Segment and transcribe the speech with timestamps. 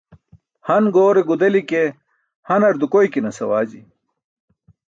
[0.69, 1.83] Han goorane gudeli ke,
[2.51, 3.79] hanar dukoykinas awaji.